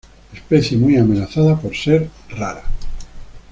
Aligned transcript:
Especie 0.33 0.79
muy 0.79 0.97
amenazada 0.97 1.55
por 1.61 1.75
ser 1.77 2.09
rara. 2.29 2.63